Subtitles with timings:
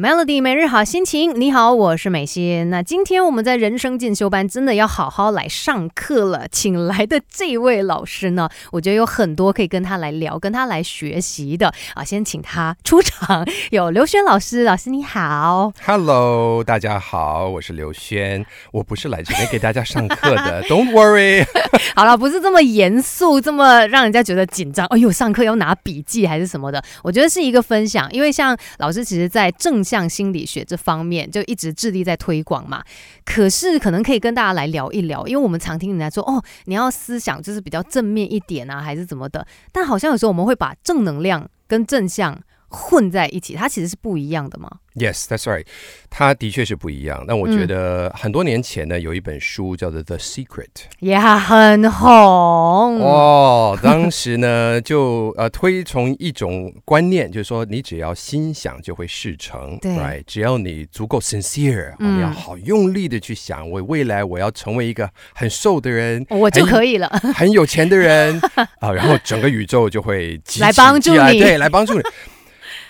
[0.00, 2.70] Melody 每日好心情，你好，我是美心。
[2.70, 12.04] 那今天我们在人生进修班真的要好好来上课了，请来的这位老师呢， 我觉得有很多可以跟他来聊，跟他来学习的啊。
[12.04, 21.44] 先请他出场，有刘轩老师，老师你好，Hello，大家好，我是刘轩，我不是来这边给大家上课的， Don't worry。
[21.96, 24.86] 好了，不是这么严肃，这么让人家觉得紧张。
[24.86, 26.80] 哎呦，上课要拿笔记还是什么的？
[27.02, 29.82] 我觉得是一个分享，因为像老师其实在正。
[29.88, 32.84] 像心理学这方面就一直致力在推广嘛，
[33.24, 44.70] 可是可能可以跟大家来聊一聊，因为我们常听人家说哦，你要思想就是比较正面一点啊，还是怎么的，但好像有时候我们会把正能量跟正向混在一起，它其实是不一样的吗。
[44.94, 45.64] Yes, that's right。
[46.10, 47.24] 它的确是不一样。
[47.26, 50.46] 但我觉得很多年前呢，有一本书叫做《The Secret》，
[50.98, 52.08] 也很红
[53.00, 53.78] 哦。
[53.80, 68.40] 当时呢，就呃推崇一种观念，就是说你只要心想就会事成，对，只要你足够 sincere，你要好用力的去想，我未来我要成为一个很瘦的人，我就可以了，很有钱的人
[68.80, 72.02] 啊，然后整个宇宙就会来帮助你，对，来帮助你。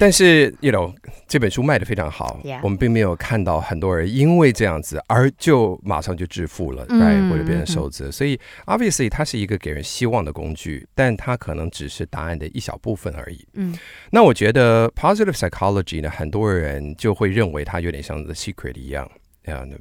[0.00, 0.94] 但是，you know，
[1.28, 8.10] 这本书卖的非常好，我们并没有看到很多人因为这样子而就马上就致富了，来或者变成瘦子。
[8.10, 13.46] 所以，obviously，它是一个给人希望的工具，但它可能只是答案的一小部分而已。
[13.52, 13.78] 嗯，
[14.10, 19.06] 那我觉得 positive psychology 呢，很多人就会认为它有点像 The Secret 一样。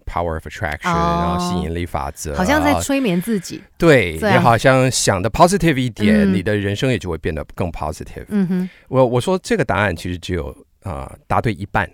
[0.06, 3.62] Power of attraction，然后吸引力法则，好像在催眠自己。
[3.78, 8.26] 对，你好像想的 positive 一点，你的人生也就会变得更 positive。
[8.30, 11.88] 嗯哼，我我说这个答案其实只有啊答对一半，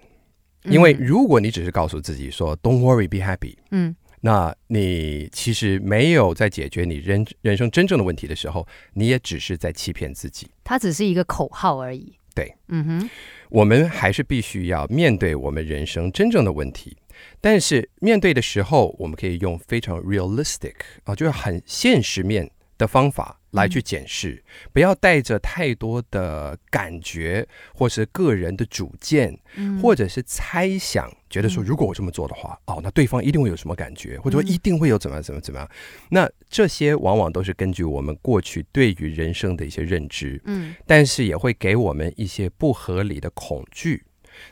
[0.63, 10.49] 因为如果你只是告诉自己说 Don't worry, be happy，嗯，那你其实没有在解决你人人生真正的问题的时候，你也只是在欺骗自己。
[10.63, 12.13] 它只是一个口号而已。
[12.33, 13.09] 对，嗯哼，
[13.49, 16.95] 我们还是必须要面对我们人生真正的问题。
[17.41, 24.43] 但是面对的时候，我们可以用非常 realistic 啊，就是很现实面的方法来去检视，
[24.73, 29.39] 不要带着太多的感觉，或是个人的主见，
[29.81, 35.69] 或者是猜想，觉得说如果我这么做的话，哦，那对方一定会有什么感觉，或者说一定会有怎么怎么怎么样。
[36.09, 44.03] 那这些往往都是根据我们过去对于人生的一些认知，嗯，但是也会给我们一些不合理的恐惧。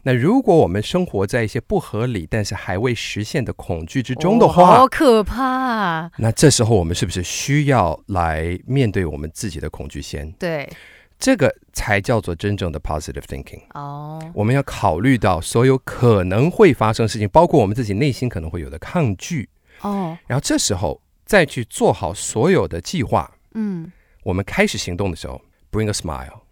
[0.03, 6.11] 那如果我们生活在一些不合理但是还未实现的恐惧之中的话，好可怕！
[6.17, 10.31] 那这时候我们是不是需要来面对我们自己的恐惧先？
[10.33, 10.69] 对，
[11.17, 13.61] 这个才叫做真正的 positive thinking。
[13.73, 19.49] 哦，我们要考虑到所有可能会发生事情，包括我们自己内心可能会有的抗拒。
[19.81, 23.31] 哦，然后这时候再去做好所有的计划。
[23.53, 23.91] 嗯，
[24.23, 26.42] 我们开始行动的时候，bring a smile。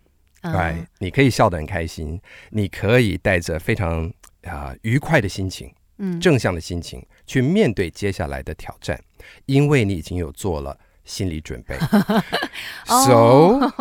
[0.41, 2.19] 哎，你可以笑得很开心，
[2.49, 4.11] 你可以带着非常
[4.43, 9.01] 啊愉快的心情，嗯，正向的心情去面对接下来的挑战，
[9.45, 11.77] 因为你已经有做了心理准备。
[12.85, 13.71] So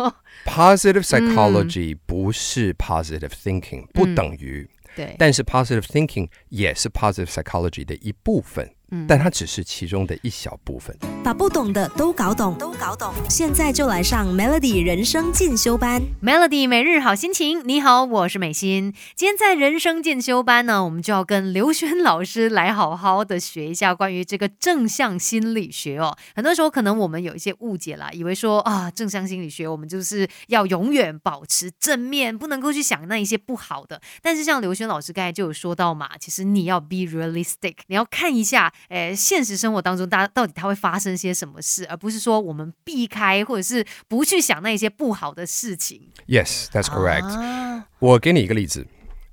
[0.45, 8.73] positive psychology 不是 positive thinking，不等于对，但是 positive thinking 也是 positive psychology 的一部分。
[9.07, 10.93] 但它只是其中的一小部分。
[11.23, 13.13] 把不懂的都搞懂，都搞懂。
[13.29, 16.01] 现在就来上 Melody 人生进修班。
[16.21, 18.91] Melody 每日好心情，你好，我是美心。
[19.15, 26.17] 今天在人生进修班呢，我们就要跟刘轩老师来好好的学一下关于这个正向心理学哦。
[26.35, 34.01] 很多时候可能我们有一些误解啦，以为说啊，正向心理学我们就是要永远保持正面，不能够去想那一些不好的。
[34.23, 38.73] 但是像刘轩老师刚才就有说到嘛，其实你要 be realistic，你要看一下。
[38.89, 46.09] 诶，现实生活当中，大家到底它会发生些什么事，而不是说我们避开或者是不去想那些不好的事情。
[46.27, 47.83] Yes, that's correct.
[47.99, 48.85] 我给你一个例子，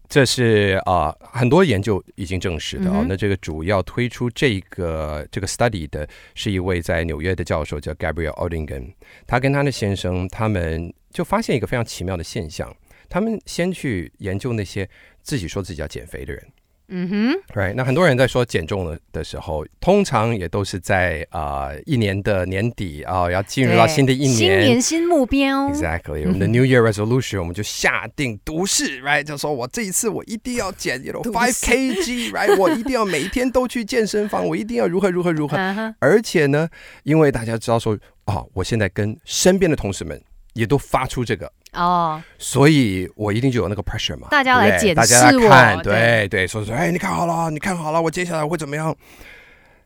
[0.08, 3.04] 这是啊，很多研究已经证实的啊。
[3.08, 8.94] 那这个主要推出这个这个 study 的是一位在纽约的教授，叫 Gabriel Odingen。
[9.26, 12.74] 他跟他的先生，他们就发现一个非常奇妙的现象。
[13.10, 14.88] 他们先去研究那些
[15.22, 16.46] 自己说自己要减肥的人。
[16.90, 35.56] 嗯哼，Right，那很多人在说减重的的时候，通常也都是在啊一年的年底啊，要进入到新的一年，新年新目标，Exactly，我们的 New Year Resolution，我们就下定毒誓，Right，就说我这一次我一定要减，You know five kg，Right， 我一定要每天都去健身房，我一定要如何如何如何，
[35.98, 36.68] 而且呢，
[37.02, 40.18] 因为大家知道说啊，我现在跟身边的同事们
[40.54, 41.52] 也都发出这个。
[41.72, 48.94] 哦，所以我一定就有那个 pressure 嘛，大家来检视我，对对，说说，哎，你看好了，你看好了，我接下来会怎么样？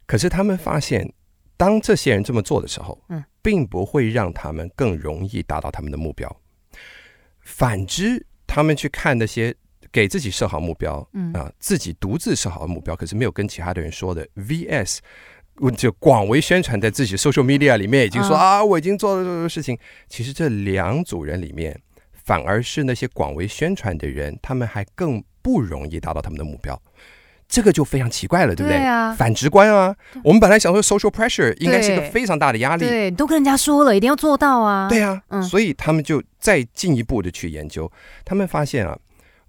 [0.07, 1.13] 可是他们发现，
[1.57, 6.35] 当这些人这么做的时候，嗯，并不会让他们更容易达到他们的目标。
[7.41, 9.55] 反之，他们去看那些
[9.91, 14.27] 给自己设好目标，嗯啊，自己独自设好目标，可是没有跟其他的人说的。
[14.37, 14.99] VS
[15.77, 19.79] 就广为宣传在自己 social media 里面，已经说、嗯啊，我已经做了这个事情。
[20.09, 21.79] 其实这两组人里面，
[22.25, 26.81] 反而是那些广为宣传的人，他们还更不容易达到他们的目标。
[27.49, 28.79] 这个就非常奇怪了，对不对？
[28.79, 29.95] 对啊反直观啊！
[30.25, 34.89] 我们本来想说 social pressure 应该是一个非常大的压力，对，都跟人家说了，一定要做到啊。
[34.89, 37.93] 对啊，嗯所以他们就再进一步的去研究，
[38.25, 38.99] 他们发现啊，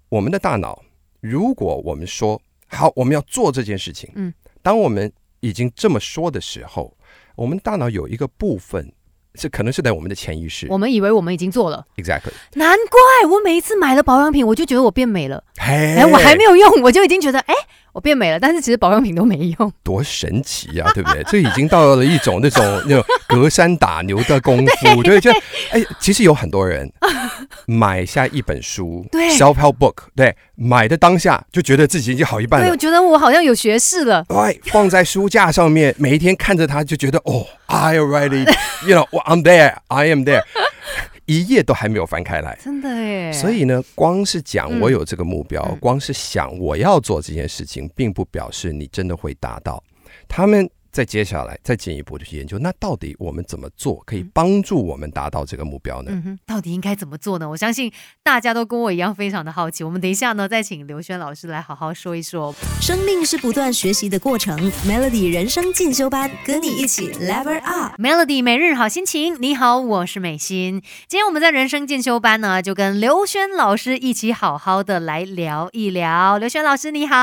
[0.09, 0.83] 我们的大脑，
[1.21, 5.09] 如果我们说好我们要做这件事情，嗯，当我们
[5.43, 6.95] 已经这么说的时候，
[7.35, 8.93] 我们大脑有一个部分
[9.35, 15.43] 是可能是在我们的潜意识我们以为我们已经做了，，exactly，难怪我每一次买了保养品，我就觉得我变美了。
[15.57, 17.53] 嘿哎，我还没有用，我就已经觉得哎，
[17.93, 19.71] 我变美了，但是其实保养品都没用。
[19.83, 21.23] 多神奇啊，对不对？
[21.23, 25.31] 这已经到了一种那种那种隔山打牛的功夫， 对，就
[25.71, 26.91] 哎，其实有很多人
[27.65, 32.77] 买下一本书，对，self help book，对，买的当下就觉得自己已经好一半对，了我。
[32.77, 34.23] 觉得我好像有学识了。
[34.27, 40.43] 对，放在书架上面，每一天看着它，就觉得哦，I already，you know，I'm there，I am there，
[41.25, 42.57] 一页都还没有翻开来。
[42.63, 49.83] 真的耶，所以呢，光是讲嗯我有这个目标，嗯光是想我要做这件事情，并不表示你真的会达到。
[50.27, 56.11] 他们再接下来再进一步的去研究，那到底我们怎么做可以帮助我们达到这个目标呢？
[56.13, 57.49] 嗯哼，到底应该怎么做呢？
[57.49, 57.91] 我相信
[58.21, 59.83] 大家都跟我一样非常的好奇。
[59.83, 62.53] 我们等一下呢，再请刘轩老师来好好说一说。
[62.79, 64.55] 生命是不断学习的过程
[64.87, 67.99] ，Melody 人生进修班，跟你一起 Level Up。
[67.99, 70.79] Melody 每日好心情，你好，我是美心。
[71.07, 76.37] 今天我们在人生进修班呢，就跟刘轩老师一起好好的来聊一聊。
[76.37, 77.15] 刘轩老师你好。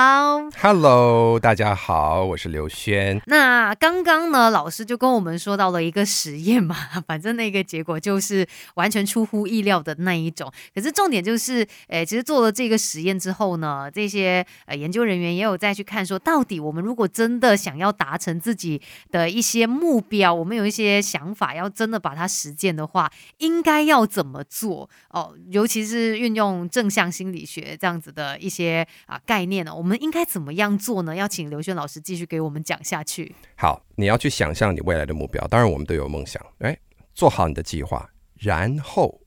[0.61, 3.23] Hello，大家好，我是刘轩。
[3.27, 6.75] 那那刚刚呢，老师就跟我们说到了一个实验嘛，
[7.07, 8.47] 反正那个结果就是
[8.77, 10.51] 完全出乎意料的那一种。
[10.75, 18.81] 可是重点就是，诶，其实做了这个实验之后呢，这些呃研究人员也有再去看说，到底我们如果真的想要达成自己
[19.11, 25.37] 的一些目标，我们有一些想法，要真的把它实践的话，应该要怎么做哦？
[25.51, 31.15] 尤其是运用正向心理学这样子的一些啊概念呢，我们应该怎么样做呢？
[31.15, 33.35] 要请刘轩老师继续给我们讲下去。
[33.61, 35.47] 好，你要去想象你未来的目标。
[35.49, 36.75] 当然，我们都有梦想，哎，
[37.13, 38.09] 做好你的计划，
[38.39, 39.21] 然后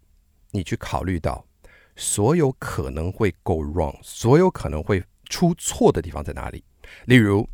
[0.50, 1.46] 你去考虑到
[1.96, 6.64] 所有可能会 go wrong，所有可能会出错的地方在哪里。
[7.06, 7.48] 例如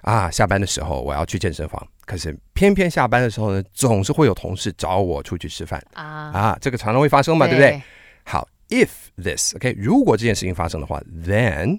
[0.00, 7.82] 啊，下班的时候我要去健身房，可是偏偏下班的时候呢，总是会有同事找我出去吃饭啊，啊，这个常常会发生嘛，对不对？？
[8.24, 8.88] 好，if
[9.18, 11.78] this，OK，、如果这件事情发生的话，then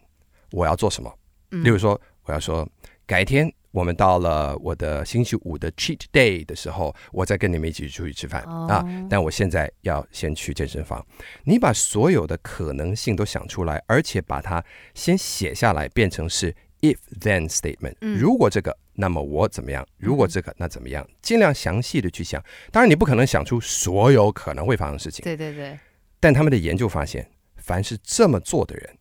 [0.52, 1.12] 我要做什么？
[1.50, 2.70] 嗯例如说，我要说
[3.08, 8.86] 改天我们到了我的星期五的 cheat day 的时候，我再跟你们一起出去吃饭、哦啊。
[9.10, 11.04] 但我现在要先去健身房。
[11.44, 17.96] 你把所有的可能性都想出来，而且把它先写下来，变成是 if then statement。
[18.02, 19.84] 嗯如果这个，那么我怎么样？
[19.98, 21.04] 如果这个，那怎么样？
[21.24, 22.40] 尽量详细的去想。
[22.72, 25.24] 当然，你不可能想出所有可能会发生的事情。
[25.24, 25.80] 对对对，
[26.20, 27.28] 但他们的研究发现，
[27.58, 28.98] 凡是这么做的人，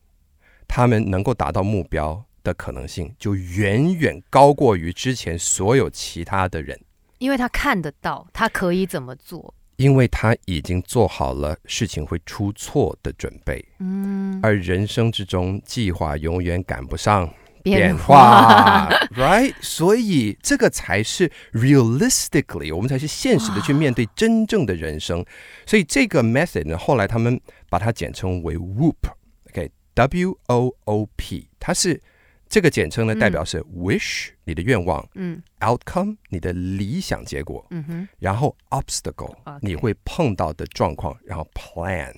[0.67, 6.79] 他们能够达到目标的可能性就远远高过于之前所有其他的人，
[7.19, 9.55] 因为他看得到，他可以怎么做。
[9.77, 13.65] 因为他已经做好了事情会出错的准备。
[13.81, 17.27] 嗯，而人生之中，计划永远赶不上
[17.65, 19.53] 变变化， right？
[19.61, 25.25] 所以这个才是 realistically，我们才是现实的去面对真正的人生。
[25.67, 32.01] 所以这个 method 呢，后来他们把它简称为 WOOP，OK，W、O O P，它是
[32.53, 42.15] 这个简称呢，嗯代表是 wish 你的愿望嗯，outcome 你的理想结果，嗯哼然后 obstacle 你会碰到的状况，然后 plan。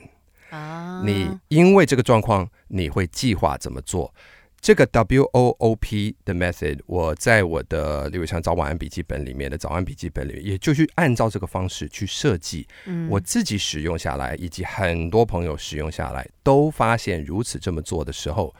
[0.51, 4.13] 啊，你因为这个状况，你会计划怎么做。
[4.61, 12.67] 这个 W O O P 的 method，我在我的刘伟强早晚安笔记本里面的早安笔记本里面，也就去按照这个方式去设计。
[12.87, 18.53] 嗯我自己使用下来，以及很多朋友使用下来，都发现如此这么做的时候，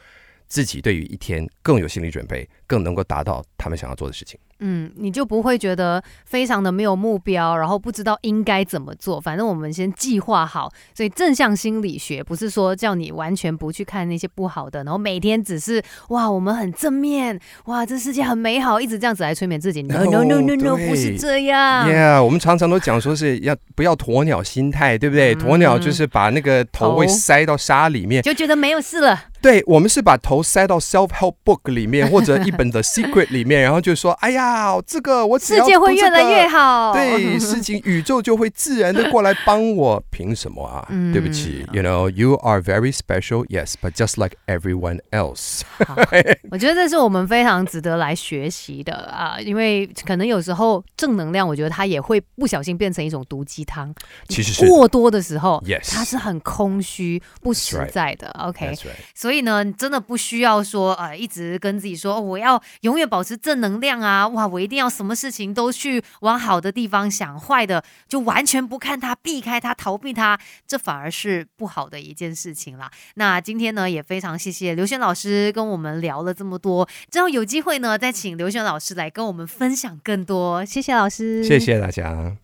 [0.47, 4.39] 自己对于一天更有心理准备，更能够达到他们想要做的事情。
[4.59, 9.19] 嗯，你就不会觉得非常的没有目标，然后不知道应该怎么做。
[9.19, 10.71] 反正我们先计划好。
[10.93, 19.81] 所以正向心理学不是说叫你完全不去看那些不好的，然后每天只是哇我们很正面，哇这世界很美好，一直这样子来催眠自己。
[19.81, 21.89] No no no no no，不是这样。
[21.89, 25.35] Yeah，我们常常都讲说是要不要鸵鸟心态，对不对？
[25.35, 36.91] 嗯鸵鸟就是把那个头会塞到沙里面，就觉得没有事了，对，我们是把头塞到 self help book 里面或者一本的 secret 里面，然后就说：“哎呀，这个我只世界会越来越好。
[36.93, 40.83] 对，事情宇宙就会自然的过来帮我，凭什么啊？
[40.89, 45.61] 嗯对不起，You know, you are very special, yes, but just like everyone else。
[46.49, 53.93] 我觉得这是我们非常值得来学习的啊，因为可能有时候正能量，我觉得它也会不小心变成一种毒鸡汤。
[54.27, 58.27] 其实是过多的时候 Yes 它是很空虚、不实在的。
[58.39, 58.79] OK，right。
[59.13, 64.25] 所以所以呢，真的不需要说呃，一直跟自己说、我要永远保持正能量啊！
[64.29, 72.89] 哇，我一定要什么事情都去往好的地方想，坏的就完全不看它，避开它，逃避它，这反而是不好的一件事情啦。
[73.15, 80.63] 那今天呢，也非常谢谢刘轩老师跟我们聊了这么多，之后有机会呢，再请刘轩老师来跟我们分享更多。
[80.63, 82.37] 谢谢老师，谢谢大家。